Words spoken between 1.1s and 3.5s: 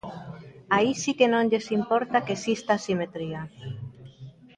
que non lles importa que exista asimetría.